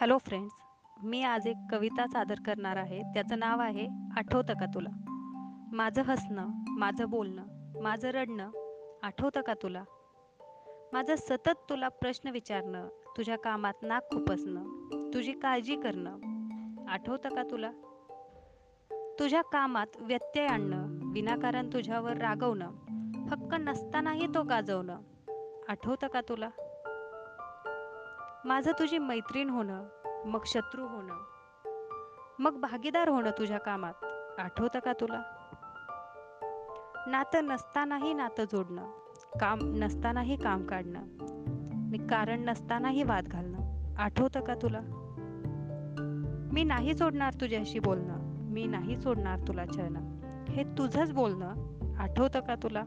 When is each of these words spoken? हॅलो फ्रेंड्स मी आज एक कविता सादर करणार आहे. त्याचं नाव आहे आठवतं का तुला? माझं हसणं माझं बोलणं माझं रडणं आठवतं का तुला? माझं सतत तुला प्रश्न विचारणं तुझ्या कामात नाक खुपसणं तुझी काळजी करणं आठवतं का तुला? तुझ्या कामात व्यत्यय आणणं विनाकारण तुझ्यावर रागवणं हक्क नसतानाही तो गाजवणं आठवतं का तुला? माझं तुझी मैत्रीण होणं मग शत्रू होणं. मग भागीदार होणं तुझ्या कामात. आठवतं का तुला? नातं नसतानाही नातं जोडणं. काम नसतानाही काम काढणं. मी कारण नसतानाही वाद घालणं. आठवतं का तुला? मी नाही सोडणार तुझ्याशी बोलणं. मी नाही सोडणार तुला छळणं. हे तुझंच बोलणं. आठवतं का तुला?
हॅलो 0.00 0.18
फ्रेंड्स 0.18 0.52
मी 1.04 1.22
आज 1.22 1.46
एक 1.46 1.56
कविता 1.70 2.06
सादर 2.06 2.34
करणार 2.46 2.76
आहे. 2.76 3.02
त्याचं 3.02 3.38
नाव 3.38 3.60
आहे 3.60 3.86
आठवतं 4.16 4.54
का 4.54 4.66
तुला? 4.66 4.90
माझं 5.72 6.02
हसणं 6.02 6.48
माझं 6.68 7.10
बोलणं 7.10 7.46
माझं 7.82 8.08
रडणं 8.08 8.50
आठवतं 9.02 9.40
का 9.40 9.54
तुला? 9.54 9.84
माझं 10.92 11.14
सतत 11.16 11.64
तुला 11.70 11.88
प्रश्न 11.88 12.30
विचारणं 12.30 12.88
तुझ्या 13.16 13.38
कामात 13.38 13.72
नाक 13.82 14.02
खुपसणं 14.02 14.64
तुझी 15.14 15.32
काळजी 15.32 15.76
करणं 15.76 16.16
आठवतं 16.88 17.28
का 17.28 17.42
तुला? 17.42 17.70
तुझ्या 19.18 19.42
कामात 19.42 19.86
व्यत्यय 20.00 20.46
आणणं 20.46 21.12
विनाकारण 21.12 21.68
तुझ्यावर 21.72 22.16
रागवणं 22.16 22.70
हक्क 23.30 23.54
नसतानाही 23.54 24.26
तो 24.26 24.42
गाजवणं 24.42 25.00
आठवतं 25.68 26.06
का 26.06 26.20
तुला? 26.20 26.48
माझं 28.44 28.72
तुझी 28.72 28.98
मैत्रीण 28.98 29.50
होणं 29.50 29.84
मग 30.26 30.40
शत्रू 30.46 30.86
होणं. 30.86 31.14
मग 32.38 32.60
भागीदार 32.60 33.08
होणं 33.08 33.30
तुझ्या 33.30 33.58
कामात. 33.58 34.04
आठवतं 34.40 34.78
का 34.78 34.92
तुला? 34.92 35.22
नातं 37.06 37.44
नसतानाही 37.44 38.14
नातं 38.14 38.44
जोडणं. 38.44 38.90
काम 39.40 39.58
नसतानाही 39.62 40.36
काम 40.36 40.66
काढणं. 40.66 41.00
मी 41.74 41.98
कारण 41.98 42.44
नसतानाही 42.44 43.02
वाद 43.02 43.24
घालणं. 43.24 43.58
आठवतं 43.98 44.40
का 44.40 44.54
तुला? 44.54 44.80
मी 46.52 46.64
नाही 46.64 46.94
सोडणार 46.94 47.32
तुझ्याशी 47.32 47.78
बोलणं. 47.78 48.18
मी 48.50 48.66
नाही 48.66 48.96
सोडणार 48.96 49.38
तुला 49.48 49.64
छळणं. 49.66 50.18
हे 50.48 50.64
तुझंच 50.64 51.12
बोलणं. 51.12 51.54
आठवतं 51.98 52.40
का 52.40 52.54
तुला? 52.54 52.82